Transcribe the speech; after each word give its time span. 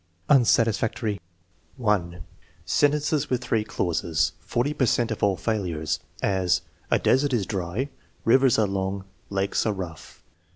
Unsatisfactory: 0.29 1.21
(1) 1.77 2.23
Sentences 2.65 3.29
with 3.29 3.43
three 3.43 3.63
clauses 3.63 4.31
(40 4.39 4.73
per 4.73 4.87
cent 4.87 5.11
of 5.11 5.21
all 5.21 5.37
failures); 5.37 5.99
as: 6.23 6.63
"A 6.89 6.97
desert 6.97 7.33
is 7.33 7.45
dry, 7.45 7.87
rivers 8.25 8.57
are 8.57 8.65
long, 8.65 9.05
lakes 9.29 9.63
are 9.67 9.73
rough." 9.73 10.23